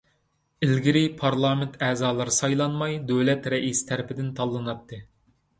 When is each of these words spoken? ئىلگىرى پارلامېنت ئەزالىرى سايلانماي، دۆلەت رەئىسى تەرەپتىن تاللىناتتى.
ئىلگىرى 0.67 1.03
پارلامېنت 1.19 1.75
ئەزالىرى 1.89 2.35
سايلانماي، 2.37 2.97
دۆلەت 3.13 3.47
رەئىسى 3.55 3.87
تەرەپتىن 3.93 4.37
تاللىناتتى. 4.41 5.05